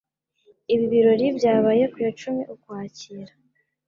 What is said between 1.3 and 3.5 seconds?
byabaye ku ya cumi Ukwakira